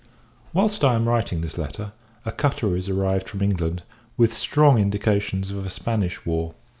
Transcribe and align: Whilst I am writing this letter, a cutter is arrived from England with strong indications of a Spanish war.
Whilst 0.51 0.83
I 0.83 0.95
am 0.95 1.07
writing 1.07 1.41
this 1.41 1.59
letter, 1.59 1.91
a 2.25 2.31
cutter 2.31 2.75
is 2.75 2.89
arrived 2.89 3.29
from 3.29 3.43
England 3.43 3.83
with 4.17 4.33
strong 4.33 4.79
indications 4.79 5.51
of 5.51 5.63
a 5.63 5.69
Spanish 5.69 6.25
war. 6.25 6.55